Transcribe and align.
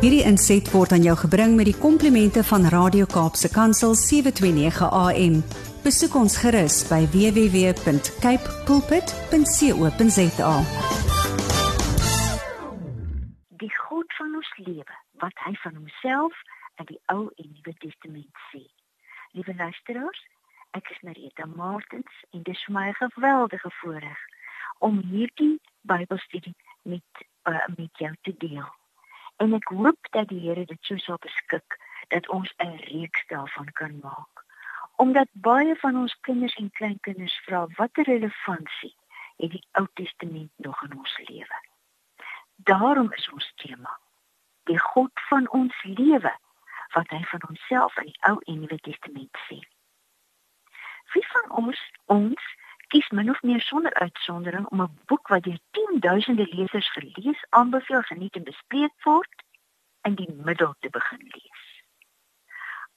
Hierdie 0.00 0.22
inset 0.24 0.64
word 0.72 0.94
aan 0.96 1.02
jou 1.04 1.12
gebring 1.20 1.58
met 1.58 1.66
die 1.68 1.76
komplimente 1.76 2.40
van 2.48 2.62
Radio 2.72 3.04
Kaapse 3.04 3.50
Kansel 3.52 3.92
729 4.00 4.88
AM. 4.96 5.34
Besoek 5.84 6.16
ons 6.16 6.38
gerus 6.40 6.78
by 6.88 7.02
www.cape 7.12 8.54
pulpit.co.za. 8.64 10.54
Die 13.60 13.70
God 13.82 14.16
van 14.22 14.40
ons 14.40 14.54
lewe, 14.64 14.96
wat 15.20 15.44
hy 15.44 15.52
van 15.66 15.76
homself 15.82 16.40
in 16.80 16.88
die 16.94 17.00
Ou 17.12 17.28
en 17.36 17.52
Nuwe 17.52 17.76
Testament 17.84 18.44
sê. 18.48 18.64
Liewe 19.36 19.52
luisteraars, 19.60 20.24
ek 20.80 20.88
is 20.96 21.04
Marita 21.04 21.44
Martens 21.44 22.24
en 22.32 22.40
dit 22.40 22.56
is 22.56 22.64
vir 22.64 22.78
my 22.80 22.88
'n 22.88 23.12
geweldige 23.20 23.76
voorreg 23.84 24.20
om 24.80 25.04
hierdie 25.12 25.60
Bybelstudie 25.84 26.56
met 26.88 27.10
uh, 27.44 27.68
met 27.76 27.92
jou 28.00 28.14
te 28.24 28.32
deel. 28.38 28.70
En 29.40 29.54
ek 29.56 29.70
hoop 29.72 30.08
dat 30.14 30.28
die 30.28 30.40
Here 30.44 30.64
dit 30.68 30.82
so 30.84 31.00
sal 31.00 31.16
beskik 31.24 31.76
dat 32.12 32.28
ons 32.28 32.50
'n 32.60 32.76
reeks 32.92 33.22
daarvan 33.26 33.72
kan 33.72 33.98
maak. 34.02 34.44
Omdat 34.96 35.28
baie 35.32 35.76
van 35.76 35.96
ons 35.96 36.16
kinders 36.20 36.54
en 36.54 36.70
kleinkinders 36.70 37.40
vra 37.44 37.66
watter 37.76 38.04
relevantie 38.04 38.94
het 39.36 39.50
die 39.50 39.64
Ou 39.72 39.86
Testament 39.94 40.52
nog 40.56 40.82
in 40.82 40.98
ons 40.98 41.18
lewe. 41.28 41.58
Daarom 42.56 43.12
is 43.12 43.30
ons 43.30 43.52
tema 43.56 43.98
die 44.64 44.78
God 44.78 45.10
van 45.28 45.48
ons 45.50 45.82
lewe 45.82 46.34
wat 46.94 47.08
hy 47.08 47.22
van 47.24 47.42
homself 47.46 47.96
in 47.96 48.10
die 48.12 48.20
Ou 48.28 48.38
en 48.44 48.60
Nuwe 48.60 48.78
Testament 48.78 49.36
sê. 49.48 49.58
Wie 51.12 51.26
van 51.26 51.50
ons 51.50 51.80
ons 52.04 52.56
kies 52.90 53.08
min 53.14 53.30
of 53.30 53.42
meer 53.42 53.60
sonder 53.60 53.94
uitsondering 53.94 54.66
om 54.66 54.82
'n 54.82 54.98
boek 55.06 55.28
wat 55.28 55.42
deur 55.42 55.60
tienduisende 55.70 56.46
lesers 56.54 56.90
gelees, 56.92 57.44
aanbeveel, 57.48 58.02
geniet 58.02 58.36
en 58.36 58.44
bespreek 58.44 58.94
word 59.04 59.44
in 60.02 60.14
die 60.14 60.32
middel 60.32 60.74
te 60.78 60.90
begin 60.90 61.22
lees. 61.34 61.62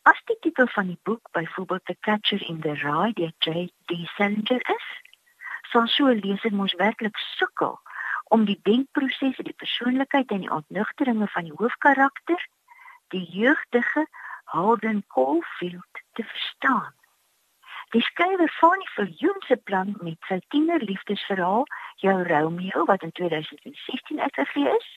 As 0.01 0.21
die 0.25 0.37
titel 0.39 0.67
van 0.67 0.87
die 0.87 0.99
boek 1.03 1.31
byvoorbeeld 1.31 1.85
The 1.85 1.97
Catcher 1.99 2.41
in 2.49 2.59
the 2.61 2.73
Rye 2.73 3.13
deur 3.13 3.33
J.D. 3.39 4.07
Salinger 4.15 4.63
is, 4.75 4.87
sal 5.71 5.87
so 5.87 6.07
'n 6.07 6.19
leser 6.25 6.53
mos 6.53 6.73
werklik 6.73 7.17
sukkel 7.17 7.79
om 8.35 8.45
die 8.45 8.59
denkprosesse, 8.63 9.43
die 9.43 9.59
persoonlikheid 9.63 10.31
en 10.31 10.43
die 10.45 10.51
ontnugteringe 10.51 11.27
van 11.27 11.43
die 11.43 11.55
hoofkarakter, 11.55 12.47
die 13.07 13.25
jeugdige 13.29 14.07
Holden 14.43 15.03
Caulfield 15.07 16.03
te 16.13 16.23
verstaan. 16.23 16.93
Die 17.93 18.01
skrywer 18.01 18.49
van 18.59 18.79
die 18.79 18.89
Viljoen 18.89 19.41
se 19.45 19.55
plan 19.69 19.91
met 20.01 20.17
sy 20.25 20.39
tienerliefdesverhaal, 20.49 21.67
Jou 22.01 22.15
Romeo 22.25 22.85
wat 22.89 23.03
in 23.05 23.11
2016 23.11 24.19
uitgegee 24.19 24.71
is, 24.77 24.87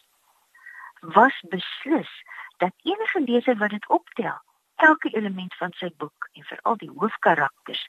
was 1.00 1.42
beslis 1.52 2.12
dat 2.56 2.72
enige 2.88 3.20
leser 3.20 3.56
wat 3.56 3.70
dit 3.70 3.88
optel, 3.88 4.40
elke 4.76 5.12
element 5.12 5.54
van 5.60 5.76
sy 5.76 5.90
boek 5.96 6.30
en 6.32 6.48
veral 6.48 6.80
die 6.80 6.90
hoofkarakters 6.96 7.84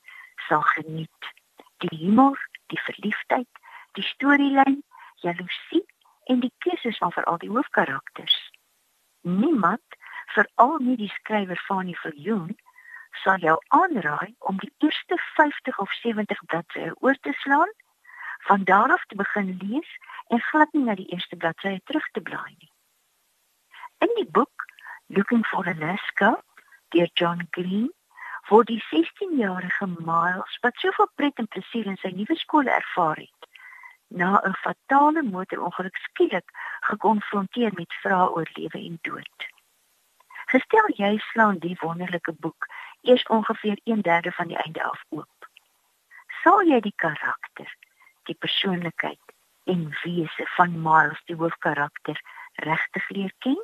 sal 0.49 0.67
geniet. 0.73 1.31
Die 1.87 1.97
humor, 2.03 2.43
die 2.67 2.83
verliefdheid, 2.89 3.63
die 3.95 4.03
storielyn, 4.11 4.83
jaloesie 5.23 5.85
en 6.23 6.43
die 6.43 6.53
keuses 6.67 6.99
van 6.99 7.15
veral 7.15 7.39
die 7.39 7.53
hoofkarakters. 7.55 8.37
Niemand, 9.21 9.99
veral 10.35 10.77
nie 10.83 10.99
die 10.99 11.13
skrywer 11.15 11.63
van 11.71 11.87
die 11.87 11.99
Viljoen, 12.03 12.57
sal 13.23 13.37
jou 13.43 13.57
aanraai 13.67 14.35
om 14.39 14.57
die 14.63 14.71
eerste 14.85 15.17
50 15.35 15.79
of 15.79 15.93
70 16.01 16.45
bladsye 16.45 16.93
oor 16.99 17.17
te 17.21 17.33
slaan, 17.43 17.71
van 18.47 18.63
daar 18.63 18.91
af 18.91 19.05
te 19.05 19.15
begin 19.15 19.57
lees 19.61 19.91
en 20.27 20.41
glad 20.49 20.73
nie 20.73 20.83
na 20.83 20.95
die 20.95 21.09
eerste 21.13 21.35
bladsye 21.35 21.81
terug 21.83 22.09
te 22.11 22.21
blaai 22.21 22.55
nie. 22.57 22.71
In 23.97 24.13
die 24.15 24.29
boek 24.31 24.65
Looking 25.07 25.45
for 25.45 25.67
Alaska 25.67 26.35
deur 26.89 27.09
John 27.13 27.47
Green 27.51 27.91
word 28.49 28.67
die 28.71 28.81
16-jarige 28.91 29.87
Miles 29.87 30.57
wat 30.63 30.79
soveel 30.83 31.09
pret 31.15 31.39
en 31.41 31.47
plesier 31.51 31.87
in 31.91 31.99
sy 32.01 32.11
nuwe 32.15 32.35
skool 32.39 32.69
ervaar 32.71 33.19
het, 33.19 33.51
na 34.07 34.39
'n 34.39 34.55
fatale 34.63 35.23
motorongeluk 35.23 35.97
skielik 36.07 36.51
gekonfronteer 36.89 37.71
met 37.75 37.99
vrae 38.01 38.29
oor 38.35 38.49
lewe 38.55 38.79
en 38.79 38.99
dood. 39.01 39.56
Gestel 40.47 40.85
jy 40.95 41.17
slaan 41.31 41.57
die 41.59 41.75
wonderlike 41.81 42.33
boek 42.39 42.67
eers 43.01 43.23
ongeveer 43.27 43.79
1/3 43.83 44.31
van 44.31 44.47
die 44.47 44.57
einde 44.57 44.83
af 44.83 45.03
oop. 45.09 45.49
Sal 46.43 46.63
jy 46.63 46.79
die 46.79 46.95
karakter, 46.95 47.73
die 48.23 48.35
persoonlikheid 48.35 49.33
en 49.63 49.89
wese 50.03 50.45
van 50.55 50.81
Miles 50.81 51.21
die 51.25 51.35
hoofkarakter 51.35 52.21
regtig 52.53 53.09
leer 53.09 53.33
ken? 53.37 53.59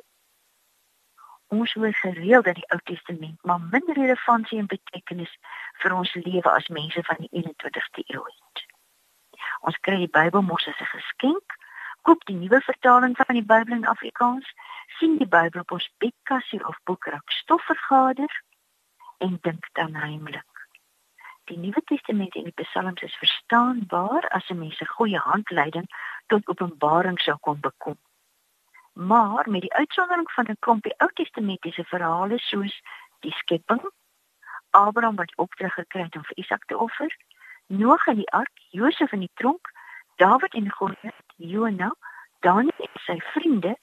Ons 1.48 1.72
hoor 1.72 1.94
gereeld 1.94 2.44
dat 2.44 2.54
die 2.54 2.68
Ou 2.68 2.80
Testament 2.84 3.44
maar 3.44 3.60
minder 3.60 3.94
relevantie 3.94 4.58
en 4.58 4.66
betekenis 4.66 5.32
vir 5.80 5.96
ons 5.96 6.14
lewe 6.14 6.50
as 6.50 6.68
mense 6.68 7.02
van 7.08 7.16
die 7.24 7.32
21ste 7.32 8.04
eeu 8.06 8.24
het. 8.24 8.64
Ons 9.60 9.80
kry 9.80 9.96
die 10.04 10.14
Bybel 10.18 10.42
mos 10.42 10.68
as 10.68 10.80
'n 10.80 10.92
geskenk, 10.96 11.56
koop 12.04 12.24
die 12.28 12.36
nuwe 12.36 12.60
vertaling 12.60 13.16
van 13.16 13.36
die 13.38 13.46
Bybel 13.50 13.76
in 13.76 13.86
Afrikaans, 13.88 14.48
sien 14.98 15.16
die 15.18 15.28
Bybel 15.28 15.62
op 15.64 15.72
ons 15.76 15.86
bekkassie 16.04 16.60
of 16.68 16.76
boekrak 16.88 17.30
stof 17.40 17.64
vergader 17.70 18.32
en 19.24 19.38
dink 19.46 19.68
dan 19.78 19.94
heimlik. 19.94 20.50
Die 21.48 21.58
Nuwe 21.60 21.80
Testament 21.88 22.36
en 22.40 22.48
die 22.48 22.56
Psalms 22.62 23.02
is 23.02 23.16
verstaanbaar 23.20 24.28
as 24.36 24.48
'n 24.50 24.58
mens 24.58 24.80
'n 24.80 24.94
goeie 24.96 25.18
handleiding 25.18 25.88
tot 26.26 26.48
openbaring 26.48 27.18
sou 27.20 27.36
kon 27.40 27.60
bekom. 27.60 27.98
Maar 28.92 29.50
met 29.50 29.60
die 29.60 29.74
uitsondering 29.74 30.30
van 30.32 30.46
'n 30.48 30.56
klompie 30.58 30.94
Ou 30.98 31.10
Testamentiese 31.12 31.84
verhale 31.84 32.38
soos 32.38 32.80
die 33.20 33.32
skepping, 33.32 33.90
Abraham 34.70 35.16
wat 35.16 35.36
opdrag 35.36 35.74
gekry 35.74 36.02
het 36.02 36.16
om 36.16 36.24
vir 36.24 36.36
Isak 36.36 36.64
te 36.64 36.78
offer, 36.78 37.16
Noag 37.66 38.06
in 38.06 38.16
die 38.16 38.30
ark, 38.30 38.58
Josef 38.70 39.12
in 39.12 39.20
die 39.20 39.34
tronk, 39.34 39.70
Dawid 40.16 40.54
en 40.54 40.70
Goliat, 40.70 41.23
Jona, 41.36 41.94
Daniël 42.40 42.86
en 42.86 43.00
sy 43.06 43.18
vriende, 43.32 43.74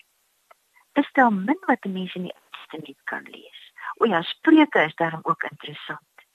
is 0.94 1.09
daar 1.13 1.34
min 1.34 1.59
wat 1.67 1.84
mense 1.84 2.16
in 2.19 2.29
die 2.29 2.35
Testament 2.51 3.01
kan 3.03 3.23
lees. 3.23 3.62
O 3.97 4.06
ja, 4.06 4.22
Spreuke 4.22 4.84
is 4.84 4.95
daarom 4.95 5.19
ook 5.23 5.44
interessant. 5.44 6.25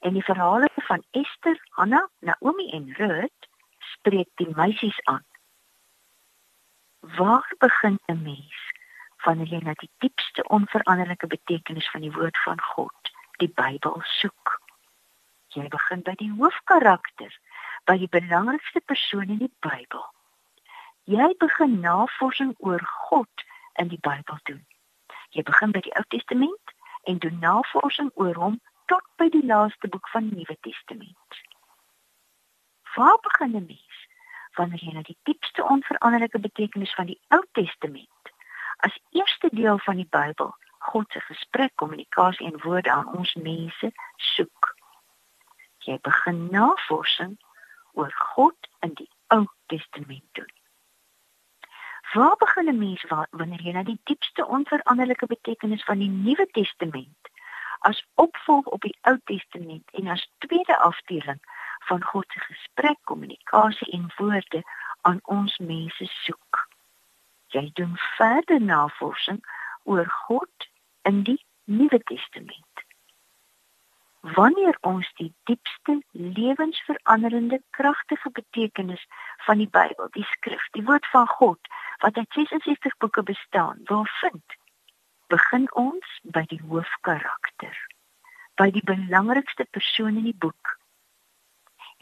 En 0.00 0.12
die 0.12 0.24
verhale 0.24 0.68
van 0.74 1.04
Ester, 1.10 1.58
Hanna, 1.70 2.08
Naomi 2.18 2.70
en 2.70 2.92
Ruth 2.96 3.48
spreek 3.78 4.28
die 4.34 4.48
meisies 4.54 5.00
aan. 5.04 5.24
Waar 7.00 7.54
begin 7.58 7.98
'n 8.06 8.22
mens 8.22 8.72
wanneer 9.24 9.46
jy 9.46 9.60
na 9.62 9.74
die 9.74 9.90
diepste 9.98 10.42
onveranderlike 10.48 11.26
betekenis 11.26 11.90
van 11.90 12.00
die 12.00 12.12
woord 12.12 12.38
van 12.38 12.60
God, 12.60 13.12
die 13.36 13.52
Bybel 13.54 14.02
soek? 14.04 14.60
Jy 15.46 15.68
begin 15.68 16.02
by 16.02 16.14
die 16.14 16.32
hoofkarakter, 16.38 17.38
by 17.84 17.98
die 17.98 18.08
belangrikste 18.08 18.80
persoon 18.80 19.28
in 19.28 19.38
die 19.38 19.54
Bybel. 19.60 20.04
Jy 21.04 21.34
begin 21.38 21.80
navorsing 21.80 22.54
oor 22.58 22.82
God 23.08 23.44
in 23.74 23.88
die 23.88 23.98
Bybel 24.00 24.38
doen. 24.42 24.66
Jy 25.34 25.42
begin 25.42 25.72
by 25.74 25.80
die 25.82 25.94
Ou 25.98 26.04
Testament 26.14 26.74
en 27.10 27.18
doen 27.18 27.38
navorsing 27.42 28.10
oor 28.14 28.38
hom 28.38 28.60
tot 28.86 29.02
by 29.18 29.26
die 29.34 29.42
laaste 29.46 29.88
boek 29.88 30.06
van 30.12 30.28
die 30.28 30.42
Nuwe 30.42 30.56
Testament. 30.60 31.40
Waar 32.94 33.18
begin 33.26 33.56
'n 33.56 33.66
mens 33.66 34.06
wanneer 34.54 34.84
jy 34.84 34.92
na 34.92 35.02
die 35.02 35.18
diepste 35.22 35.64
onveranderlike 35.64 36.38
betekenis 36.38 36.94
van 36.94 37.06
die 37.06 37.20
Ou 37.28 37.42
Testament 37.52 38.32
as 38.76 38.98
eerste 39.10 39.48
deel 39.52 39.78
van 39.78 39.96
die 39.96 40.08
Bybel, 40.10 40.54
God 40.78 41.10
se 41.12 41.20
gesprek, 41.20 41.72
kommunikasie 41.74 42.46
en 42.46 42.62
woorde 42.62 42.90
aan 42.90 43.08
ons 43.16 43.34
mense 43.34 43.92
soek? 44.16 44.74
Jy 45.78 45.98
begin 46.02 46.46
navorsing 46.50 47.38
oor 47.92 48.12
God 48.12 48.68
in 48.80 48.94
die 48.94 49.10
Ou 49.26 49.46
Testament 49.66 50.28
doen. 50.32 50.52
Waar 52.12 52.36
begin 52.36 52.68
'n 52.68 52.78
mens 52.78 53.04
wanneer 53.30 53.62
jy 53.62 53.72
na 53.72 53.82
die 53.82 54.00
diepste 54.04 54.46
onveranderlike 54.46 55.26
betekenis 55.26 55.84
van 55.84 55.98
die 55.98 56.08
Nuwe 56.08 56.46
Testament 56.50 57.28
as 57.78 58.06
opvolg 58.14 58.66
op 58.66 58.80
die 58.80 58.96
Ou 59.00 59.18
Testament 59.24 59.90
en 59.90 60.08
as 60.08 60.28
tweede 60.38 60.78
afdeling 60.78 61.40
van 61.78 62.04
God 62.04 62.24
se 62.28 62.40
gesprek, 62.40 62.98
kommunikasie 63.04 63.92
en 63.92 64.12
woorde 64.16 64.62
aan 65.00 65.20
ons 65.22 65.58
mense 65.58 66.06
soek? 66.06 66.68
Jy 67.46 67.70
doen 67.72 67.96
verder 67.96 68.60
navorsing 68.60 69.40
oor 69.82 70.06
God 70.06 70.68
in 71.02 71.22
die 71.22 71.44
Nuwe 71.64 72.02
Testament. 72.02 72.84
Wanneer 74.20 74.76
ons 74.80 75.12
die 75.14 75.32
diepste 75.44 76.02
lewensveranderende 76.10 77.62
kragtige 77.70 78.30
betekenis 78.30 79.06
van 79.36 79.58
die 79.58 79.68
Bybel, 79.68 80.08
die 80.10 80.26
skrif, 80.36 80.68
die 80.70 80.84
woord 80.84 81.06
van 81.06 81.26
God 81.26 81.58
wat 82.02 82.16
uit 82.16 82.32
66 82.32 82.96
boeke 82.96 83.22
bestaan, 83.22 83.80
wil 83.84 84.06
vind, 84.06 84.54
begin 85.26 85.68
ons 85.74 86.18
by 86.22 86.42
die 86.50 86.60
hoofkarakter, 86.68 87.76
by 88.58 88.70
die 88.74 88.82
belangrikste 88.84 89.66
persoon 89.70 90.18
in 90.18 90.26
die 90.26 90.38
boek. 90.44 90.78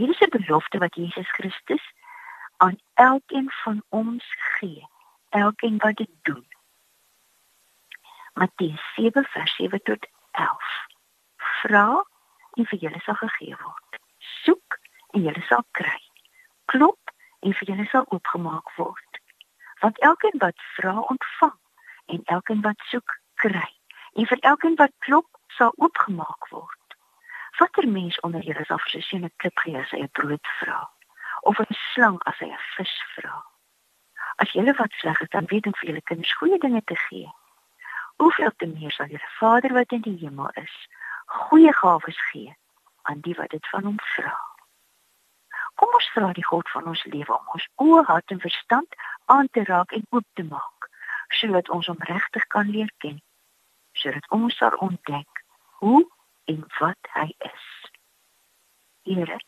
Hier 0.00 0.08
is 0.08 0.22
'n 0.24 0.32
belofte 0.36 0.78
wat 0.78 0.94
Jesus 0.94 1.28
Christus 1.36 1.84
aan 2.56 2.78
elkeen 2.94 3.50
van 3.50 3.82
ons 3.88 4.24
gee, 4.56 4.88
elkeen 5.28 5.76
wat 5.78 5.96
dit 5.96 6.10
doen. 6.22 6.46
Matteus 8.32 8.94
7 8.94 9.24
vers 9.24 9.54
7 9.54 9.82
tot 9.82 10.06
11. 10.30 10.86
Vra 11.36 12.04
en 12.52 12.66
vir 12.66 12.78
julle 12.78 13.00
sal 13.00 13.14
gegee 13.14 13.56
word. 13.62 14.00
Soek 14.18 14.78
en 15.10 15.22
julle 15.22 15.42
sal 15.42 15.64
kry. 15.70 16.02
Klop 16.64 17.14
en 17.40 17.54
vir 17.54 17.68
julle 17.68 17.86
sal 17.86 18.04
oopgemaak 18.08 18.76
word. 18.76 19.09
Want 19.80 19.98
elkeen 19.98 20.38
wat 20.38 20.58
vra, 20.76 20.98
ontvang 21.00 21.58
en 22.06 22.20
elkeen 22.24 22.60
wat 22.60 22.80
soek, 22.92 23.20
kry. 23.34 23.70
En 24.12 24.26
vir 24.26 24.38
elkeen 24.38 24.76
wat 24.76 24.92
klop, 24.98 25.28
sal 25.46 25.72
oopgemaak 25.76 26.48
word. 26.48 26.96
Watter 27.58 27.88
mens 27.88 28.20
onder 28.20 28.42
julle 28.42 28.64
sal 28.64 28.78
vir 28.84 28.90
sy 28.90 29.00
seun 29.00 29.24
'n 29.24 29.32
klip 29.36 29.58
gee 29.64 29.78
as 29.78 29.90
hy 29.90 30.00
'n 30.02 30.12
brood 30.18 30.46
vra? 30.58 30.80
Of 31.42 31.60
'n 31.60 31.74
slang 31.92 32.18
as 32.24 32.38
hy 32.38 32.48
'n 32.52 32.64
vis 32.76 32.94
vra? 33.14 33.44
As 34.36 34.52
julle 34.52 34.74
wat 34.74 34.92
sleg 34.92 35.20
is, 35.20 35.28
dan 35.28 35.46
weet 35.46 35.66
om 35.66 35.74
vir 35.74 35.88
julle 35.88 36.02
kinders 36.02 36.36
goeie 36.36 36.58
dinge 36.58 36.82
te 36.84 36.96
gee. 36.96 37.32
Hoeveel 38.16 38.52
te 38.56 38.66
meer 38.66 38.92
sal 38.92 39.06
julle 39.06 39.32
Vader 39.38 39.72
wat 39.72 39.92
in 39.92 40.00
die 40.00 40.18
hemel 40.20 40.50
is, 40.54 40.76
goeie 41.26 41.72
gawes 41.72 42.20
gee 42.30 42.56
aan 43.02 43.20
die 43.20 43.34
wat 43.34 43.50
dit 43.50 43.66
van 43.68 43.84
hom 43.84 43.98
vra. 44.14 44.49
Kom 45.80 45.94
ons 45.96 46.06
vra 46.12 46.26
die 46.36 46.44
God 46.44 46.68
van 46.68 46.88
ons 46.92 47.02
lewe 47.08 47.32
om 47.32 47.52
ons 47.56 47.66
oë, 47.80 48.00
hart 48.08 48.32
en 48.34 48.40
verstand 48.42 48.96
aan 49.32 49.46
te 49.56 49.62
raak 49.64 49.94
en 49.96 50.02
oop 50.10 50.26
te 50.36 50.44
maak, 50.44 50.88
sodat 51.38 51.70
ons 51.76 51.88
hom 51.88 52.02
regtig 52.08 52.44
kan 52.52 52.68
leer 52.68 52.90
ken, 53.04 53.16
sodat 54.02 54.26
ons 54.36 54.58
sal 54.60 54.76
ontdek 54.86 55.40
hoe 55.80 56.02
en 56.52 56.60
wat 56.80 57.10
hy 57.14 57.24
is. 57.48 57.70
Here, 59.08 59.40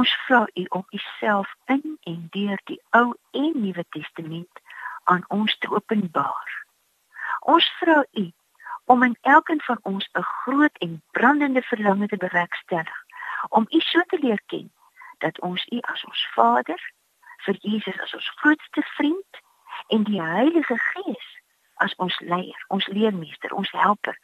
ons 0.00 0.16
vra 0.24 0.40
U 0.62 0.64
om 0.80 0.86
U 0.88 1.02
self 1.18 1.52
in 1.76 1.84
en 2.08 2.24
deur 2.38 2.64
die 2.72 2.80
Ou 2.96 3.12
en 3.44 3.52
Nuwe 3.60 3.84
Testament 3.92 4.64
aan 5.12 5.28
ons 5.28 5.60
te 5.60 5.68
openbaar. 5.68 6.58
Ons 7.52 7.68
vra 7.84 8.00
U 8.24 8.26
om 8.96 9.08
in 9.10 9.20
elkeen 9.36 9.60
van 9.68 9.84
ons 9.92 10.08
'n 10.16 10.28
groot 10.34 10.84
en 10.88 11.02
brandende 11.12 11.62
verlange 11.62 12.08
te 12.08 12.16
bewerkstellig 12.16 13.00
om 13.48 13.66
U 13.68 13.80
so 13.80 14.00
te 14.08 14.24
leer 14.24 14.40
ken 14.46 14.70
dat 15.24 15.40
ons 15.46 15.66
U 15.72 15.80
as 15.92 16.04
ons 16.04 16.26
Vader, 16.34 16.80
vir 17.44 17.56
Jesus 17.60 18.00
as 18.04 18.14
ons 18.14 18.32
grootste 18.42 18.82
vriend 18.96 19.42
en 19.88 20.04
die 20.08 20.22
Heilige 20.22 20.76
Gees 20.78 21.28
as 21.80 21.94
ons 21.96 22.18
leier, 22.20 22.64
ons 22.68 22.86
leermeester, 22.92 23.52
ons 23.56 23.70
helper, 23.72 24.16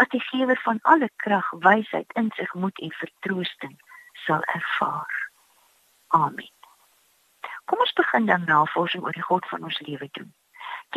as 0.00 0.10
die 0.10 0.22
gewer 0.30 0.58
van 0.64 0.80
alle 0.82 1.10
krag, 1.22 1.50
wysheid, 1.62 2.10
insig, 2.18 2.54
moed 2.58 2.80
en 2.82 2.90
vertroosting 2.98 3.76
sal 4.26 4.42
ervaar. 4.56 5.20
Amen. 6.18 6.50
Kom 7.64 7.78
ons 7.78 7.92
begin 7.92 8.26
dan 8.26 8.44
navorsing 8.50 9.04
oor 9.04 9.14
die 9.14 9.28
God 9.28 9.46
van 9.48 9.62
ons 9.62 9.78
lewe 9.86 10.08
doen. 10.18 10.34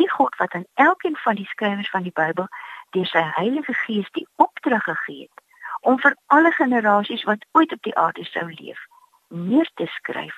Die 0.00 0.10
God 0.10 0.34
wat 0.42 0.52
aan 0.58 0.66
elkeen 0.74 1.16
van 1.22 1.38
die 1.38 1.46
skrywers 1.46 1.90
van 1.94 2.02
die 2.02 2.14
Bybel 2.14 2.50
deur 2.96 3.06
sy 3.06 3.22
Heilige 3.38 3.74
Gees 3.84 4.10
die 4.18 4.26
opdrag 4.36 4.84
gegee 4.90 5.28
het 5.28 5.46
om 5.86 5.98
vir 6.02 6.16
alle 6.34 6.50
generasies 6.52 7.22
wat 7.30 7.46
ooit 7.52 7.72
op 7.72 7.82
die 7.86 7.94
aarde 7.96 8.24
sou 8.26 8.46
leef, 8.50 8.80
neer 9.28 9.70
te 9.74 9.86
skryf 9.86 10.34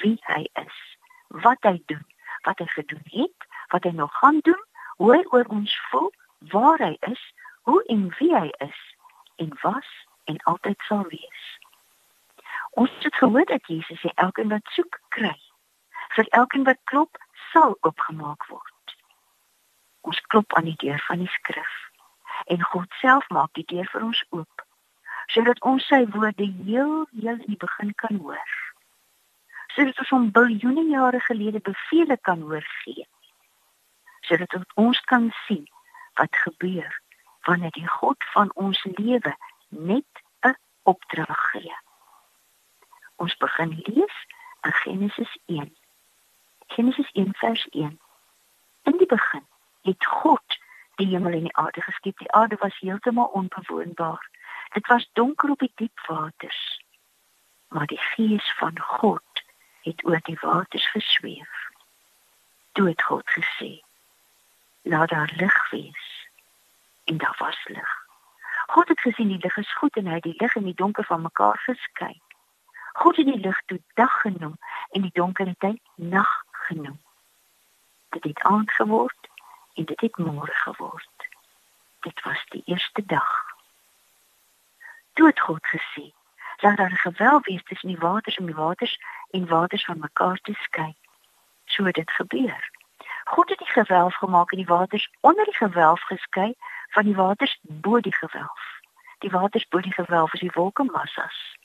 wie 0.00 0.18
hy 0.26 0.42
is, 0.52 0.78
wat 1.28 1.62
hy 1.62 1.82
doen, 1.86 2.04
wat 2.42 2.58
hy 2.58 2.66
gedoen 2.66 3.04
het, 3.04 3.46
wat 3.72 3.84
hy 3.84 3.92
nog 3.94 4.12
gaan 4.18 4.40
doen, 4.42 4.62
hoe 4.96 5.12
hy 5.14 5.22
oor 5.30 5.48
ons 5.52 5.76
voel, 5.90 6.12
waar 6.52 6.82
hy 6.82 6.96
is, 7.10 7.22
hoe 7.68 7.82
en 7.92 8.08
wie 8.18 8.32
hy 8.34 8.50
is 8.64 8.82
en 9.36 9.52
was 9.62 9.88
en 10.24 10.38
altyd 10.50 10.80
sal 10.88 11.04
wees. 11.12 11.44
Ons 12.70 12.92
het 13.04 13.14
gehoor 13.14 13.46
dat 13.48 13.66
Jesus 13.66 14.00
sê 14.00 14.12
elkeen 14.14 14.52
wat 14.52 14.66
soek, 14.76 15.00
kry. 15.08 15.36
Vir 16.16 16.28
elkeen 16.40 16.64
wat 16.64 16.80
klop, 16.84 17.18
sal 17.52 17.76
oopgemaak 17.80 18.46
word. 18.52 18.96
Ons 20.00 20.20
klop 20.32 20.52
aan 20.54 20.68
die 20.68 20.78
deur 20.82 21.02
van 21.08 21.24
die 21.24 21.32
skrif 21.40 21.82
en 22.52 22.62
God 22.62 22.92
self 23.00 23.28
maak 23.32 23.48
die 23.56 23.64
deur 23.64 23.88
vir 23.92 24.02
ons 24.04 24.18
oop 24.36 24.65
sodat 25.26 25.60
ons 25.60 25.86
sy 25.86 26.02
woorde 26.14 26.46
heel 26.64 27.06
heel 27.20 27.38
in 27.38 27.44
die 27.46 27.60
begin 27.62 27.94
kan 27.94 28.20
hoor. 28.22 28.52
Sodat 29.74 29.98
ons 29.98 30.12
hom 30.14 30.30
biljoene 30.30 30.86
jare 30.90 31.20
gelede 31.20 31.60
beveel 31.60 32.16
kan 32.28 32.40
hoor 32.40 32.66
gee. 32.84 33.06
Sodat 34.28 34.54
ons 34.74 35.00
kan 35.10 35.30
sien 35.46 35.66
wat 36.20 36.36
gebeur 36.44 37.00
wanneer 37.46 37.70
die 37.70 37.88
God 37.88 38.30
van 38.34 38.50
ons 38.54 38.82
lewe 38.98 39.34
net 39.68 40.22
'n 40.42 40.56
opdrag 40.82 41.50
gee. 41.50 41.74
Ons 43.16 43.36
begin 43.36 43.82
lees 43.84 44.16
in 44.62 44.72
Genesis 44.72 45.38
1. 45.46 45.76
Genesis 46.66 47.10
1 47.12 47.34
vers 47.34 47.66
1. 47.70 48.00
In 48.82 48.96
die 48.98 49.06
begin 49.06 49.46
het 49.82 50.04
God 50.04 50.58
die 50.96 51.06
hemel 51.06 51.32
en 51.32 51.46
die 51.48 51.56
aarde 51.56 51.80
geskep. 51.80 52.18
Die 52.18 52.32
aarde 52.32 52.56
was 52.60 52.78
heeltemal 52.78 53.26
onbewoonbaar. 53.26 54.28
Dit 54.76 54.86
was 54.86 55.10
donker 55.12 55.50
op 55.50 55.58
die 55.58 55.72
diep 55.74 56.00
waters. 56.06 56.84
Maar 57.68 57.86
die 57.86 57.98
gees 57.98 58.54
van 58.56 58.80
God 58.80 59.42
het 59.80 60.04
oor 60.04 60.20
die 60.22 60.38
waters 60.40 60.90
gesweef. 60.90 61.70
Toe 62.72 62.88
het 62.88 63.02
God 63.02 63.30
gesê: 63.30 63.80
"Laat 64.82 65.08
daar 65.08 65.32
lig 65.36 65.70
wees." 65.70 66.28
En 67.04 67.16
daar 67.16 67.36
was 67.38 67.64
lig. 67.64 68.06
God 68.66 68.88
het 68.88 69.00
gesien 69.00 69.28
die 69.28 69.38
lig 69.38 69.56
is 69.56 69.74
goed 69.74 69.96
en 69.96 70.06
hy 70.06 70.14
het 70.14 70.22
die 70.22 70.36
lig 70.36 70.56
en 70.56 70.64
die 70.64 70.74
donker 70.74 71.04
van 71.04 71.22
mekaar 71.22 71.58
geskei. 71.58 72.20
God 72.92 73.16
het 73.16 73.26
die 73.26 73.40
lig 73.40 73.62
toe 73.66 73.80
dag 73.94 74.20
genoem 74.20 74.58
en 74.90 75.00
die 75.00 75.14
donkerheid 75.14 75.80
nag 75.94 76.44
genoem. 76.50 77.00
Dit 78.08 78.24
het 78.24 78.40
aand 78.40 78.70
geword 78.70 79.28
en 79.74 79.84
dit 79.84 80.00
het 80.00 80.16
môre 80.16 80.54
geword. 80.54 81.28
Dit 82.00 82.22
was 82.22 82.44
die 82.48 82.62
eerste 82.64 83.06
dag. 83.06 83.55
Toe 85.16 85.26
het 85.26 85.40
God 85.40 85.66
gesê: 85.66 86.12
"Laat 86.56 86.76
daar 86.76 86.92
'n 86.92 87.04
gewelf 87.08 87.44
wees 87.46 87.62
tussen 87.62 87.88
die 87.88 87.98
waters 87.98 88.36
en 88.36 88.46
die 88.46 88.54
waters 88.54 88.98
en 89.30 89.46
waters 89.46 89.84
van 89.84 89.98
mekaar 89.98 90.38
te 90.42 90.52
skei." 90.52 90.96
So 91.64 91.84
het 91.84 91.94
dit 91.94 92.10
gebeur. 92.10 92.70
God 93.24 93.48
het 93.48 93.58
die 93.58 93.70
gewelf 93.70 94.14
gemaak 94.14 94.50
en 94.50 94.56
die 94.56 94.66
waters 94.66 95.10
onder 95.20 95.44
die 95.44 95.54
gewelf 95.54 96.00
geskei 96.00 96.54
van 96.88 97.04
die 97.04 97.14
waters 97.14 97.58
bo 97.62 98.00
die 98.00 98.14
gewelf. 98.14 98.80
Die 99.18 99.30
waters 99.30 99.68
bo 99.68 99.80
die 99.80 99.92
gewelf 99.92 100.32
is 100.32 100.40
die 100.40 100.50
wolkemassas. 100.54 101.56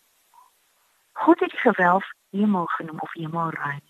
God 1.11 1.39
het 1.39 1.49
die 1.49 1.59
gewelf 1.59 2.11
hemel 2.29 2.65
genoem 2.65 2.99
of 2.99 3.13
hemelruim. 3.13 3.83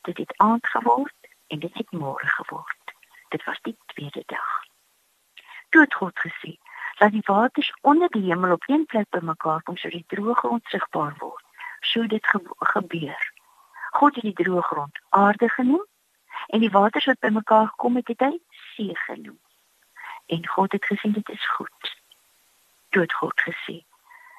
Dit 0.00 0.16
het 0.16 0.36
aand 0.36 0.66
geword 0.66 1.16
en 1.46 1.58
dit 1.58 1.74
het 1.74 1.90
môre 1.90 2.26
geword. 2.26 2.94
Dit 3.28 3.44
was 3.44 3.58
die 3.62 3.76
tweede 3.86 4.22
dag. 4.26 4.64
Toe 5.68 5.80
het 5.80 5.94
God 5.94 6.18
gesê: 6.18 6.56
"Laat 6.98 7.12
die 7.12 7.22
waters 7.24 7.72
onder 7.80 8.08
die 8.08 8.22
hemel 8.22 8.52
op 8.52 8.62
een 8.66 8.86
plek 8.86 9.08
bymekaar 9.10 9.62
kom 9.62 9.76
sodat 9.76 9.98
die 9.98 10.18
droë 10.18 10.34
grond 10.34 10.64
sigbaar 10.64 11.14
word." 11.18 11.44
So 11.80 12.06
dit 12.06 12.26
ge 12.26 12.40
gebeur. 12.58 13.32
God 13.90 14.14
het 14.14 14.24
die 14.24 14.38
droë 14.42 14.62
grond 14.62 14.98
aarde 15.08 15.48
genoem 15.48 15.84
en 16.46 16.60
die 16.60 16.70
waters 16.70 17.04
wat 17.04 17.18
bymekaar 17.18 17.66
gekom 17.66 17.96
het, 17.96 18.08
het 18.08 18.20
hy 18.20 18.38
see 18.50 18.96
genoem. 18.96 19.38
En 20.26 20.46
God 20.46 20.72
het 20.72 20.84
gesien 20.84 21.12
dit 21.12 21.28
is 21.28 21.48
goed. 21.48 21.96
Toe 22.88 23.02
het 23.02 23.12
God 23.12 23.40
gesê: 23.40 23.84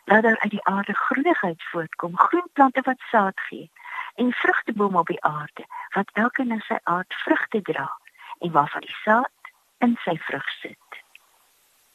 "Laat 0.06 0.24
daar 0.24 0.40
uit 0.40 0.52
die 0.52 0.64
aarde 0.64 0.94
groenigheid 0.94 1.64
voortkom, 1.64 2.18
groen 2.18 2.50
plante 2.54 2.82
wat 2.82 3.00
saad 3.00 3.40
gee." 3.40 3.72
en 4.18 4.32
vrugtebome 4.32 5.00
op 5.00 5.08
die 5.08 5.24
aarde 5.24 5.66
wat 5.90 6.10
elkeen 6.14 6.52
in 6.52 6.64
sy 6.66 6.78
aard 6.84 7.14
vrugte 7.24 7.62
dra 7.62 7.88
en 8.40 8.52
waarvan 8.52 8.82
die 8.82 8.96
saad 9.04 9.52
in 9.86 9.94
sy 10.06 10.16
vrug 10.30 10.48
sit. 10.62 10.97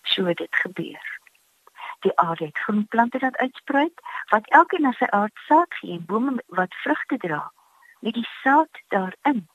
So 0.02 0.24
het 0.24 0.36
dit 0.36 0.56
gebeur. 0.56 1.20
Die 2.00 2.18
aarde 2.18 2.44
het 2.44 2.58
groen 2.58 2.86
plante 2.86 3.18
wat 3.18 3.36
uitspruit, 3.36 4.00
wat 4.28 4.48
elkeen 4.48 4.82
na 4.82 4.92
sy 4.92 5.04
aard 5.04 5.38
saad 5.46 5.74
gee 5.74 5.92
en 5.92 6.04
bome 6.04 6.42
wat 6.46 6.74
vrugte 6.74 7.16
dra, 7.16 7.52
met 8.00 8.14
die 8.14 8.28
saad 8.42 8.82
daarin. 8.88 9.48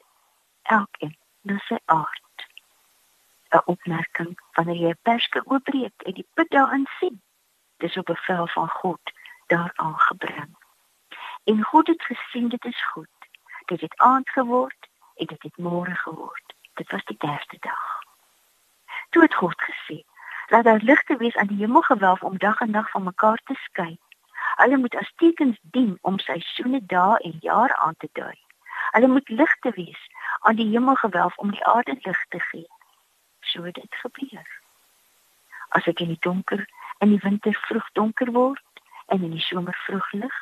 Elkeen 0.62 1.18
na 1.42 1.58
sy 1.58 1.80
aard. 1.86 2.48
'n 3.50 3.62
Opmerking 3.66 4.40
wanneer 4.52 4.76
jy 4.76 4.90
'n 4.90 5.04
perske 5.10 5.42
oopbreek 5.46 6.02
en 6.08 6.14
die 6.14 6.28
pit 6.34 6.50
daarin 6.50 6.88
sien, 7.00 7.22
dis 7.78 7.98
op 7.98 8.06
bevel 8.06 8.48
van 8.48 8.70
God 8.70 9.12
daar 9.48 9.72
aangebring. 9.76 10.56
En 11.44 11.64
God 11.64 11.88
het 11.88 12.04
gesien 12.04 12.48
dit 12.50 12.66
is 12.66 12.84
goed. 12.92 13.18
Dit 13.66 13.82
het 13.82 13.98
aand 13.98 14.30
geword 14.30 14.90
en 15.16 15.26
dit 15.26 15.44
het 15.44 15.58
môre 15.58 15.96
geword. 15.96 16.54
Dit 16.74 16.92
was 16.92 17.06
die 17.06 17.18
derde 17.18 17.58
dag. 17.60 18.02
Toe 19.10 19.22
het 19.22 19.36
God 19.36 19.62
gesê: 19.62 20.04
"Laat 20.50 20.64
daar 20.64 20.80
ligte 20.80 21.18
wees 21.18 21.36
aan 21.36 21.48
die 21.48 21.58
hemelgewelf 21.58 22.24
om 22.24 22.38
dag 22.38 22.60
en 22.60 22.72
nag 22.72 22.90
van 22.90 23.04
mekaar 23.04 23.40
te 23.44 23.54
skei. 23.54 24.00
Hulle 24.56 24.78
moet 24.78 24.96
as 24.96 25.14
tekens 25.16 25.58
dien 25.62 25.98
om 26.02 26.20
seisoene, 26.20 26.86
dae 26.86 27.18
en 27.18 27.38
jare 27.42 27.76
aan 27.76 27.96
te 27.98 28.10
dui. 28.12 28.38
Hulle 28.92 29.08
moet 29.08 29.30
ligte 29.30 29.72
wees 29.76 30.08
aan 30.40 30.56
die 30.56 30.70
hemelgewelf 30.70 31.38
om 31.38 31.52
die 31.52 31.66
aarde 31.66 31.98
lig 32.02 32.26
te 32.30 32.40
gee." 32.40 32.68
So 33.40 33.62
dit 33.72 33.96
gebeur. 34.04 34.48
As 35.70 35.88
ek 35.88 36.00
in 36.00 36.08
die 36.08 36.20
donker 36.20 36.68
en 36.98 37.10
die 37.10 37.22
winter 37.24 37.54
vroeg 37.54 37.90
donker 37.92 38.32
word 38.32 38.84
en 39.06 39.24
in 39.24 39.32
die 39.32 39.44
somer 39.44 39.76
vroeg 39.86 40.12
lig 40.12 40.38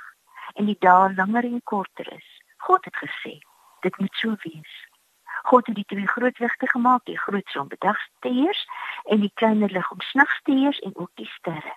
en 0.53 0.65
die 0.65 0.77
dae 0.79 1.13
langer 1.13 1.43
en 1.43 1.61
korter 1.63 2.13
is, 2.13 2.27
God 2.57 2.85
het 2.85 2.95
gesê, 2.95 3.39
dit 3.81 3.97
moet 3.97 4.13
so 4.13 4.35
wees. 4.43 4.73
God 5.45 5.67
het 5.67 5.75
die 5.75 5.85
twee 5.85 6.07
groot 6.07 6.39
ligte 6.39 6.67
gemaak, 6.67 7.05
die 7.05 7.19
groot 7.19 7.47
son 7.53 7.67
bedagsteers 7.67 8.67
en 9.03 9.19
die 9.21 9.31
kleiner 9.33 9.69
lig 9.69 9.91
om 9.91 10.01
snagsteers 10.01 10.79
en 10.79 10.95
ook 10.95 11.11
die 11.13 11.29
sterre. 11.37 11.75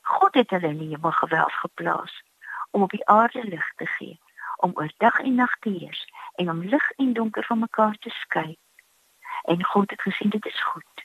God 0.00 0.34
het 0.34 0.50
hulle 0.50 0.68
in 0.68 0.78
die 0.78 0.88
hemel 0.94 1.12
gewelf 1.12 1.54
geplaas 1.64 2.22
om 2.70 2.82
op 2.82 2.90
die 2.90 3.06
aarde 3.06 3.44
lig 3.44 3.72
te 3.76 3.86
gee, 3.86 4.20
om 4.56 4.72
oor 4.74 4.92
dag 4.96 5.18
en 5.20 5.34
nag 5.34 5.58
te 5.58 5.70
heers 5.70 6.06
en 6.34 6.50
om 6.50 6.62
lig 6.64 6.90
en 6.90 7.12
donker 7.12 7.44
van 7.44 7.58
mekaar 7.58 7.96
te 8.00 8.10
skei. 8.10 8.56
En 9.42 9.64
God 9.64 9.90
het 9.90 10.02
gesien 10.02 10.30
dit 10.30 10.46
is 10.46 10.62
goed. 10.62 11.04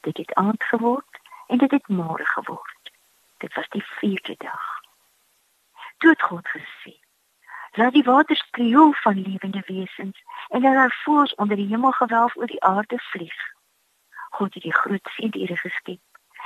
Dit 0.00 0.16
het 0.16 0.34
aand 0.34 0.64
geword 0.64 1.20
en 1.46 1.58
dit 1.58 1.70
het 1.70 1.88
môre 1.88 2.24
geword. 2.24 2.92
Dit 3.38 3.54
was 3.54 3.68
die 3.68 3.84
vierde 3.84 4.34
dag. 4.38 4.80
Toe 5.96 6.10
het 6.10 6.22
God 6.22 6.48
gesê: 6.48 6.98
Laat 7.76 7.92
die 7.92 8.02
waters 8.02 8.50
krioel 8.50 8.92
van 8.92 9.22
lewende 9.22 9.62
wesens 9.66 10.22
en 10.48 10.60
laat 10.60 10.74
daar 10.74 11.00
voëls 11.04 11.34
onder 11.34 11.56
die 11.56 11.66
hemelgewelf 11.66 12.36
oor 12.36 12.46
die 12.46 12.62
aarde 12.62 12.98
vlieg. 12.98 13.38
God 14.30 14.54
het 14.54 14.62
die 14.62 14.74
groot 14.74 15.08
seediere 15.16 15.56
geskep 15.56 16.00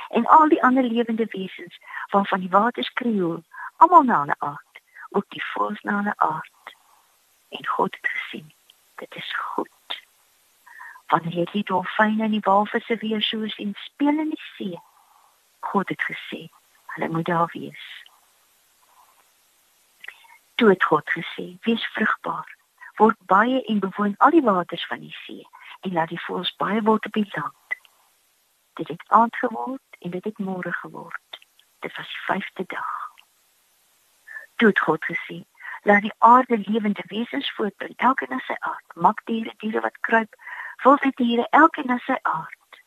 en 0.08 0.26
al 0.26 0.48
die 0.48 0.62
ander 0.62 0.82
lewende 0.84 1.26
wesens 1.30 1.78
waarvan 2.10 2.40
die 2.40 2.48
waters 2.48 2.92
krioel, 2.92 3.42
almal 3.76 4.02
na 4.02 4.24
'n 4.24 4.34
aard, 4.38 4.80
ook 5.08 5.28
die 5.28 5.44
voëls 5.44 5.80
na 5.80 6.00
'n 6.00 6.12
aard. 6.16 6.76
En 7.48 7.66
God 7.66 7.96
het 8.00 8.10
gesien, 8.10 8.52
dit 8.94 9.14
is 9.14 9.34
goed. 9.36 10.00
Wanneer 11.06 11.32
jy 11.32 11.48
die 11.52 11.64
dolfyne 11.64 12.24
en 12.24 12.30
die 12.30 12.48
walvisse 12.50 12.96
weer 12.96 13.22
so 13.22 13.46
sien 13.46 13.74
speel 13.74 14.18
in 14.18 14.28
die 14.28 14.44
see, 14.56 14.80
God 15.60 15.88
het 15.88 16.02
gesê, 16.02 16.48
hulle 16.86 17.08
moet 17.08 17.24
daar 17.24 17.50
wees 17.52 18.07
toe 20.58 20.68
het 20.68 20.84
God 20.84 21.10
gesê: 21.10 21.56
"Wees 21.60 21.84
vrugbaar, 21.86 22.56
word 22.96 23.16
baie 23.26 23.64
en 23.64 23.78
bewoon 23.78 24.14
al 24.16 24.30
die 24.30 24.42
waters 24.42 24.86
van 24.86 25.00
die 25.00 25.16
see 25.24 25.46
en 25.80 25.92
laat 25.92 26.08
die 26.08 26.24
voëls 26.26 26.56
baie 26.56 26.82
word 26.82 27.06
op 27.06 27.12
die 27.12 27.30
land." 27.30 27.76
Dit 28.72 28.88
het 28.88 29.04
aand 29.06 29.36
geword 29.36 29.98
en 29.98 30.10
dit 30.10 30.24
het 30.24 30.38
môre 30.38 30.72
geword. 30.72 31.38
Dit 31.78 31.96
was 31.96 32.08
die 32.08 32.24
vyfde 32.26 32.64
dag. 32.66 32.90
Toe 34.56 34.68
het 34.68 34.80
God 34.80 35.04
gesê: 35.04 35.38
"Laat 35.82 36.02
die 36.02 36.14
aarde 36.18 36.58
lewende 36.58 37.04
wesens 37.06 37.52
voortbring, 37.52 37.94
elkeen 37.96 38.34
na 38.34 38.38
sy 38.38 38.56
aard, 38.58 38.90
makdiere, 38.94 39.54
diere 39.56 39.80
wat 39.80 40.00
kruip, 40.00 40.34
wilde 40.82 41.12
diere, 41.14 41.46
elkeen 41.50 41.86
na 41.86 41.98
sy 41.98 42.18
aard." 42.22 42.82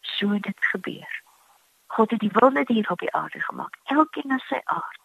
So 0.00 0.28
het 0.30 0.42
dit 0.42 0.66
gebeur. 0.66 1.22
God 1.86 2.10
het 2.10 2.20
die 2.20 2.32
wilde 2.32 2.64
diere 2.64 2.90
op 2.90 2.98
die 2.98 3.12
aarde 3.12 3.40
gemaak, 3.40 3.76
elkeen 3.84 4.28
na 4.28 4.38
sy 4.38 4.60
aard 4.64 4.99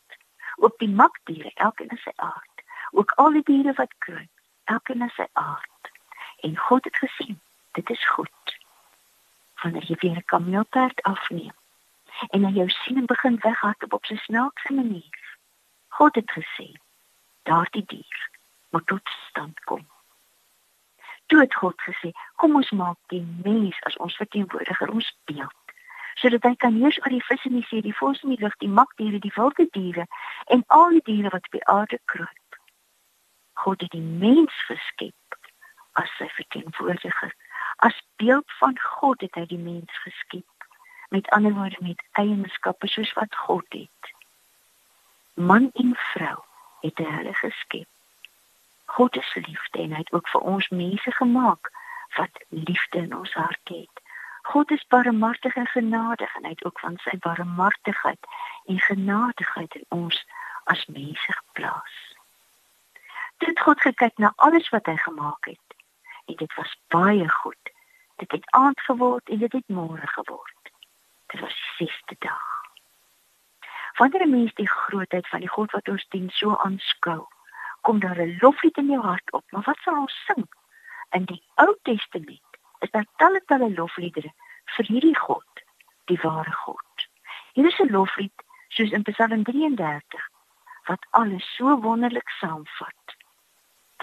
ook 0.56 0.78
die 0.78 0.90
makdiere, 0.90 1.52
elkeen 1.54 1.90
in 1.90 1.98
sy 1.98 2.12
aard, 2.16 2.64
ook 2.92 3.12
al 3.12 3.32
die 3.32 3.44
diere 3.44 3.74
wat 3.74 3.94
kruip, 3.98 4.32
elkeen 4.64 5.02
in 5.02 5.14
sy 5.16 5.28
aard. 5.34 5.92
En 6.40 6.58
God 6.58 6.84
het 6.84 6.98
gesien, 6.98 7.40
dit 7.72 7.90
is 7.90 8.08
goed. 8.08 8.58
Wanneer 9.62 9.86
jy 9.88 9.96
weer 10.00 10.18
'n 10.18 10.26
kameelperd 10.26 11.02
afneem 11.02 11.54
en 12.30 12.42
dan 12.42 12.54
jou 12.54 12.70
sien 12.70 12.98
en 12.98 13.06
begin 13.06 13.40
weghardop 13.40 13.94
op 13.94 14.06
sy 14.06 14.16
snaakse 14.16 14.74
manier. 14.74 15.38
God 15.88 16.16
het 16.16 16.32
gesê, 16.32 16.72
daardie 17.44 17.86
dier 17.86 18.30
moet 18.70 18.88
tot 18.88 19.10
stand 19.30 19.60
kom. 19.60 19.88
Toe 21.26 21.40
het 21.40 21.56
God 21.56 21.82
gesê, 21.82 22.12
kom 22.36 22.56
ons 22.56 22.70
maak 22.70 22.98
die 23.08 23.26
mens 23.44 23.82
as 23.82 23.98
ons 23.98 24.16
verteenwoordiger, 24.16 24.90
ons 24.90 25.18
beeld 25.24 25.65
sodat 26.16 26.44
hy 26.48 26.56
kan 26.56 26.80
heers 26.80 26.98
oor 27.04 27.12
die 27.12 27.24
visse 27.28 27.50
in 27.50 27.60
die 27.60 27.68
see, 27.70 27.84
die 27.84 27.96
voëls 27.96 28.24
in 28.24 28.36
die 28.36 28.42
lug, 28.42 28.56
die 28.64 28.72
makdiere, 28.72 29.20
die 29.20 29.34
wilde 29.36 29.68
diere 29.76 30.08
en 30.54 30.64
al 30.68 30.96
die 30.98 31.04
diere 31.12 31.32
wat 31.34 31.48
op 31.50 31.58
die 31.58 31.68
aarde 31.72 32.00
kruip. 32.12 32.60
God 33.66 33.82
het 33.82 33.92
die 33.92 34.04
mens 34.04 34.56
geskep 34.68 35.40
as 36.00 36.12
sy 36.20 36.28
verteenwoordiger. 36.36 37.36
As 37.88 37.96
beeld 38.16 38.52
van 38.60 38.78
God 38.80 39.22
het 39.24 39.36
hy 39.40 39.46
die 39.52 39.60
mens 39.60 40.02
geskep. 40.04 40.68
Met 41.10 41.30
ander 41.36 41.54
woorde 41.56 41.80
met 41.80 42.02
eienskappe 42.20 42.88
soos 42.92 43.14
wat 43.20 43.36
God 43.36 43.66
het. 43.70 44.14
Man 45.34 45.70
en 45.74 45.96
vrou 46.14 46.40
het 46.82 47.00
hy 47.00 47.12
hulle 47.20 47.36
geskep. 47.40 47.90
God 48.96 49.16
is 49.18 49.34
liefde 49.36 49.82
en 49.82 49.96
hy 49.96 50.04
het 50.04 50.14
ook 50.14 50.28
vir 50.32 50.48
ons 50.56 50.68
mense 50.70 51.12
gemaak 51.20 51.72
wat 52.16 52.44
liefde 52.50 53.02
in 53.04 53.16
ons 53.16 53.34
hart 53.34 53.72
het. 53.74 54.05
God 54.46 54.72
is 54.72 54.86
barmhartig 54.88 55.56
en 55.56 55.68
genadig 55.68 56.36
en 56.36 56.44
hy 56.44 56.50
het 56.54 56.66
ook 56.66 56.80
van 56.80 56.98
sy 57.02 57.18
barmhartigheid 57.18 58.28
en 58.66 58.80
genadigheid 58.80 59.76
in 59.76 59.86
ons 59.90 60.20
as 60.64 60.86
mense 60.86 61.34
geplaas. 61.38 61.96
Dit 63.38 63.60
God 63.60 63.82
gekyk 63.82 64.22
na 64.22 64.34
alles 64.36 64.70
wat 64.70 64.86
hy 64.86 64.96
gemaak 65.02 65.50
het. 65.50 65.78
En 66.26 66.38
dit 66.38 66.54
was 66.56 66.78
baie 66.94 67.30
goed. 67.30 67.74
Dit 68.22 68.32
het 68.32 68.46
aand 68.52 68.80
geword 68.86 69.30
en 69.30 69.42
dit 69.42 69.52
het 69.52 69.68
môre 69.68 70.08
geword. 70.14 70.72
Dit 71.34 71.42
was 71.42 71.58
die 71.58 71.88
sesde 71.88 72.16
dag. 72.20 72.46
Wanneer 73.98 74.28
'n 74.28 74.36
mens 74.38 74.54
die 74.54 74.70
grootheid 74.70 75.28
van 75.28 75.40
die 75.40 75.54
God 75.58 75.72
wat 75.72 75.90
ons 75.90 76.06
dien 76.10 76.30
so 76.30 76.56
aanskou, 76.56 77.26
kom 77.82 78.00
daar 78.00 78.22
'n 78.22 78.38
loflied 78.40 78.78
in 78.78 78.90
jou 78.94 79.02
hart 79.02 79.32
op. 79.32 79.44
Maar 79.52 79.66
wat 79.66 79.78
sal 79.78 79.98
ons 79.98 80.24
sing? 80.26 80.48
In 81.10 81.26
die 81.26 81.44
Ou 81.56 81.78
Testament 81.82 82.45
is 82.86 82.94
daar 82.94 83.08
talle 83.22 83.42
talle 83.50 83.70
lofliedere 83.74 84.32
vir 84.78 84.90
hierdie 84.92 85.18
God, 85.18 85.66
die 86.12 86.20
ware 86.22 86.54
God. 86.66 87.08
Hier 87.58 87.68
is 87.72 87.80
'n 87.80 87.92
loflied 87.98 88.46
soos 88.76 88.92
in 88.92 89.04
Psalm 89.10 89.44
33 89.44 90.30
wat 90.90 91.06
alles 91.10 91.46
so 91.56 91.80
wonderlik 91.82 92.30
saamvat. 92.40 93.16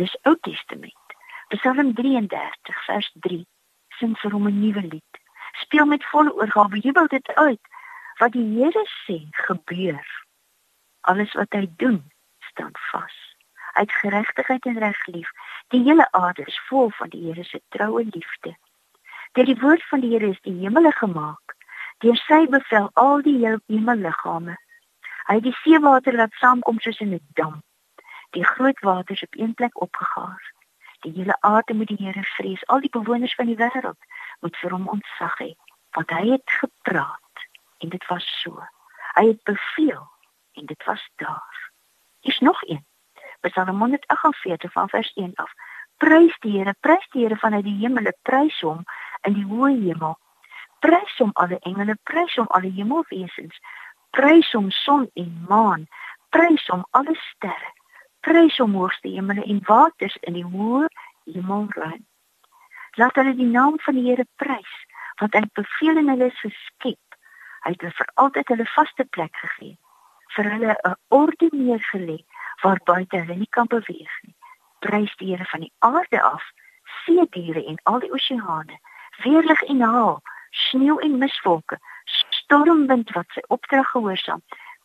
Dis 0.01 0.17
Ou 0.23 0.37
Testament. 0.41 1.07
Psalm 1.49 1.95
33 1.95 2.85
vers 2.87 3.11
3 3.27 3.47
sing 3.99 4.17
vir 4.23 4.33
hom 4.33 4.49
'n 4.49 4.61
nuwe 4.61 4.83
lied. 4.83 5.15
Speel 5.63 5.87
met 5.87 6.05
volle 6.05 6.33
oorgawe, 6.35 6.79
jubel 6.79 7.07
dit 7.07 7.29
uit 7.35 7.61
wat 8.19 8.33
die 8.33 8.49
Here 8.57 8.85
sê 9.05 9.19
gebeur. 9.47 10.07
Alles 11.01 11.33
wat 11.33 11.53
hy 11.53 11.67
doen, 11.77 12.11
staan 12.39 12.75
vas. 12.91 13.17
Uit 13.73 13.93
geregtigheid 13.93 14.65
en 14.65 14.79
reg 14.79 15.07
lief, 15.07 15.31
die 15.69 15.83
hele 15.83 16.09
aarde 16.13 16.45
is 16.45 16.61
vol 16.69 16.91
van 16.91 17.09
die 17.09 17.23
Here 17.27 17.45
se 17.45 17.61
troue 17.69 18.05
liefde. 18.05 18.57
Deur 19.33 19.49
die 19.49 19.61
woord 19.61 19.85
van 19.89 20.03
die 20.05 20.11
Here 20.13 20.29
is 20.29 20.41
die 20.45 20.59
hemele 20.61 20.93
gemaak. 20.93 21.55
Deur 22.05 22.19
sy 22.21 22.43
bevel 22.53 22.91
al 23.01 23.23
die 23.25 23.39
hemelliggame. 23.41 24.59
Hy 25.29 25.37
het 25.39 25.47
die 25.47 25.55
seewater 25.63 26.19
laat 26.19 26.35
saamkom 26.41 26.81
soos 26.85 27.01
in 27.01 27.15
'n 27.15 27.21
dam. 27.41 27.63
Die 28.37 28.45
groot 28.45 28.81
waters 28.81 29.23
op 29.23 29.39
een 29.39 29.55
plek 29.55 29.81
opgegaar. 29.81 30.53
Die 31.01 31.13
hele 31.13 31.37
aarde 31.41 31.75
moet 31.75 31.89
die 31.89 32.05
Here 32.05 32.23
vrees. 32.23 32.67
Al 32.67 32.81
die 32.81 32.93
bewoners 32.93 33.35
van 33.35 33.47
die 33.47 33.57
wêreld 33.57 34.01
moet 34.41 34.57
vir 34.57 34.71
hom 34.71 34.89
ontzag 34.89 35.39
hê, 35.39 35.55
want 35.97 36.11
hy 36.11 36.29
het 36.31 36.51
gepraat 36.61 37.37
en 37.79 37.89
dit 37.89 38.07
was 38.07 38.27
so. 38.43 38.61
Hy 39.15 39.27
het 39.27 39.43
beveel 39.43 40.09
en 40.53 40.67
dit 40.67 40.85
was 40.85 41.11
daar. 41.17 41.71
Is 42.21 42.39
nog 42.39 42.63
een. 42.63 42.85
Psalm 43.41 43.79
148 43.79 44.73
van 44.73 44.89
vers 44.89 45.13
1 45.15 45.33
af. 45.35 45.53
Prys 45.97 46.37
die 46.39 46.59
Here, 46.59 46.75
prys 46.81 47.09
die 47.11 47.23
Here 47.23 47.37
vanuit 47.37 47.65
die 47.65 47.79
hemele, 47.79 48.13
prys 48.23 48.61
hom 48.61 48.85
in 49.29 49.37
die 49.39 49.47
hoë 49.47 49.73
hemel. 49.83 50.17
Prys 50.83 51.19
hom 51.23 51.31
alle 51.43 51.59
engele, 51.69 51.95
prys 52.11 52.35
hom 52.41 52.49
alle 52.57 52.71
hemelwesens. 52.75 53.59
Prys 54.17 54.51
hom 54.53 54.71
son 54.75 55.07
en 55.15 55.31
maan, 55.49 55.87
prys 56.35 56.65
hom 56.73 56.83
alle 56.99 57.15
sterre. 57.29 57.71
Prys 58.27 58.59
hom 58.63 58.75
hoogste 58.79 59.09
hemele 59.09 59.45
en 59.51 59.63
waters 59.69 60.17
in 60.29 60.37
die 60.39 60.47
hoë 60.47 60.89
hemelruim. 61.31 62.03
Laat 63.01 63.17
hulle 63.17 63.35
die 63.39 63.49
naam 63.49 63.79
van 63.87 63.97
die 63.97 64.05
Here 64.11 64.27
prys, 64.43 64.75
want 65.21 65.39
hy 65.39 65.47
beveel 65.57 66.03
en 66.03 66.13
hulle 66.13 66.29
is 66.29 66.43
geskep. 66.45 67.17
Hy 67.65 67.73
het 67.73 67.87
vir 67.99 68.13
altyd 68.21 68.53
hulle 68.53 68.69
vaste 68.75 69.07
plek 69.17 69.39
gegee. 69.45 69.79
Vir 70.37 70.51
hulle 70.55 70.77
'n 70.91 70.97
orde 71.09 71.49
neergelê 71.53 72.19
waar 72.63 72.81
buite 72.85 73.17
hulle 73.17 73.37
nie 73.37 73.53
kan 73.57 73.67
beweeg 73.67 74.15
nie. 74.23 74.37
Prys 74.81 75.15
die 75.17 75.31
Here 75.31 75.45
van 75.45 75.61
die 75.61 75.73
aarde 75.79 76.23
af, 76.23 76.43
see 77.05 77.27
diere 77.31 77.65
en 77.65 77.79
al 77.85 78.01
die 78.01 78.13
oseane 78.13 78.79
weerlig 79.23 79.63
en 79.63 79.81
haal, 79.81 80.21
sneeu 80.51 80.99
en 80.99 81.19
miswolke, 81.19 81.79
stormwind 82.43 83.11
wat 83.17 83.29
sy 83.35 83.43
opdrag 83.49 83.89
gehoorsaam, 83.91 84.43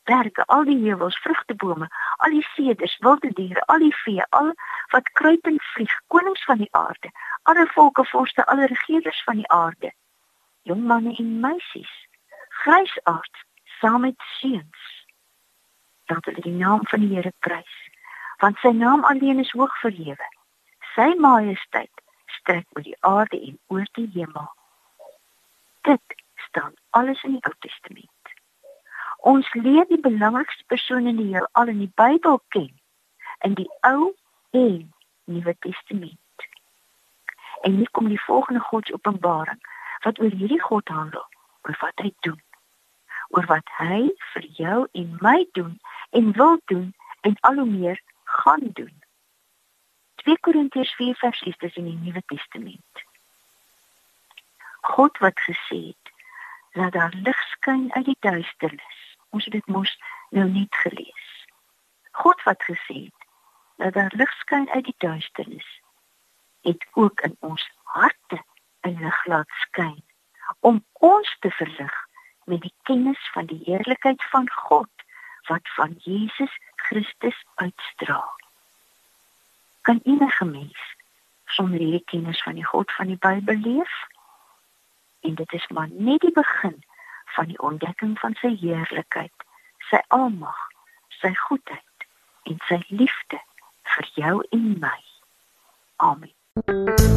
berge, 0.08 0.46
al 0.46 0.64
die 0.64 0.78
heuwels, 0.80 1.18
vrugtebome, 1.24 1.88
al 2.24 2.36
die 2.36 2.46
seders, 2.56 2.96
wilde 3.04 3.32
diere, 3.40 3.64
al 3.74 3.84
die 3.84 3.96
vee, 4.04 4.24
al 4.40 4.54
wat 4.94 5.12
kruip 5.20 5.48
en 5.52 5.60
vlieg, 5.74 5.96
konings 6.08 6.44
van 6.48 6.62
die 6.64 6.72
aarde, 6.72 7.12
alle 7.44 7.68
volke, 7.76 8.06
vorste, 8.12 8.46
alle 8.46 8.70
regerders 8.72 9.24
van 9.24 9.42
die 9.42 9.50
aarde, 9.52 9.92
jong 10.70 10.84
manne 10.88 11.16
en 11.20 11.34
meisies, 11.44 11.94
grysaards 12.64 13.46
saam 13.80 14.02
met 14.08 14.24
seuns. 14.40 14.86
Dat 16.08 16.26
hulle 16.26 16.42
die 16.42 16.56
naam 16.56 16.88
van 16.88 17.04
die 17.04 17.16
Here 17.16 17.34
prys, 17.44 17.78
want 18.40 18.60
sy 18.64 18.72
naam 18.72 19.04
alleen 19.06 19.40
is 19.44 19.52
hoog 19.52 19.76
verhewe. 19.84 20.28
Sy 20.96 21.14
majesteit 21.20 22.04
strek 22.48 22.66
oor 22.76 22.84
die 22.84 22.98
aarde 23.00 23.40
en 23.42 23.60
oor 23.68 23.88
die 23.92 24.10
hemel. 24.14 24.52
Dit 25.82 26.16
staan 26.48 26.74
alles 26.90 27.24
in 27.24 27.32
die 27.32 27.44
Ou 27.44 27.54
Testament. 27.60 28.32
Ons 29.18 29.54
leer 29.54 29.88
die 29.90 30.00
belangrikste 30.00 30.64
persone 30.72 31.10
in 31.10 31.20
die 31.20 31.32
heelal 31.34 31.68
in 31.74 31.82
die 31.84 31.92
Bybel 31.96 32.40
ken 32.56 32.72
in 33.44 33.58
die 33.60 33.68
Ou 33.84 34.14
en 34.56 34.94
Nuwe 35.26 35.56
Testament. 35.60 36.48
En 37.62 37.76
hier 37.76 37.90
kom 37.92 38.08
die 38.08 38.22
volgende 38.22 38.64
Godsopenbaring 38.64 39.60
wat 40.06 40.20
oor 40.20 40.32
hierdie 40.32 40.62
God 40.62 40.88
handel, 40.88 41.26
oor 41.68 41.78
wat 41.82 42.06
hy 42.06 42.14
doen. 42.24 42.40
Oor 43.36 43.46
wat 43.52 43.68
hy 43.82 44.08
vir 44.34 44.48
jou 44.62 44.80
en 44.94 45.18
my 45.20 45.42
doen 45.52 45.76
en 46.16 46.32
wil 46.38 46.62
doen 46.72 46.94
en 47.28 47.36
al 47.50 47.60
hoe 47.60 47.68
meer 47.68 48.02
gaan 48.24 48.70
doen. 48.80 48.96
2 50.28 50.40
Korintiërs 50.40 50.96
4 50.96 51.16
vers 51.16 51.40
6 51.40 51.56
is 51.58 51.76
in 51.76 51.86
die 51.88 52.00
Nuwe 52.04 52.22
Testament. 52.26 53.04
God 54.82 55.18
wat 55.18 55.40
gesê 55.40 55.78
het 55.88 56.10
laat 56.72 56.92
daar 56.92 57.14
lig 57.16 57.44
skyn 57.52 57.86
uit 57.94 58.06
die 58.06 58.18
duisternis. 58.20 58.98
Ons 59.30 59.46
het 59.48 59.54
dit 59.54 59.68
mos 59.72 59.94
nou 60.30 60.50
net 60.50 60.76
gelees. 60.84 61.30
God 62.12 62.44
wat 62.44 62.64
gesê 62.68 62.98
het 63.06 63.28
dat 63.80 63.94
daar 63.94 64.12
lig 64.20 64.34
skyn 64.42 64.68
uit 64.70 64.84
die 64.84 64.96
duisternis, 64.98 65.70
het 66.68 66.84
ook 66.94 67.24
in 67.24 67.38
ons 67.40 67.64
harte 67.84 68.44
'n 68.84 69.00
lig 69.00 69.26
laat 69.26 69.52
skyn 69.64 70.04
om 70.60 70.84
ons 70.94 71.38
te 71.40 71.52
verlig 71.52 71.96
met 72.44 72.62
die 72.62 72.74
kennis 72.84 73.30
van 73.32 73.46
die 73.46 73.62
heerlikheid 73.64 74.24
van 74.24 74.52
God 74.52 74.92
wat 75.48 75.70
van 75.80 75.96
Jesus 76.04 76.60
Christus 76.76 77.46
uitstraal. 77.56 78.47
Kan 79.88 80.00
enige 80.04 80.46
mens 80.46 80.96
sonder 81.46 81.80
hierdie 81.80 82.04
kennis 82.06 82.42
van 82.44 82.54
die 82.60 82.66
God 82.66 82.92
van 82.92 83.08
die 83.08 83.18
Bybel 83.18 83.56
leef? 83.56 83.94
En 85.20 85.36
dit 85.36 85.54
is 85.54 85.68
maar 85.68 85.88
net 85.90 86.22
die 86.22 86.32
begin 86.32 86.84
van 87.26 87.48
die 87.48 87.60
ontdekking 87.60 88.20
van 88.20 88.36
sy 88.42 88.52
heerlikheid, 88.60 89.46
sy 89.90 90.02
almag, 90.08 90.60
sy 91.08 91.32
goedheid 91.48 92.08
en 92.44 92.60
sy 92.68 92.82
liefde 92.88 93.40
vir 93.96 94.12
jou 94.20 94.36
en 94.50 94.68
my. 94.84 95.00
Amen. 95.96 97.17